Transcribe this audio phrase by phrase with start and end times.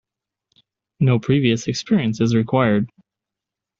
[0.99, 2.91] No previous experience is required.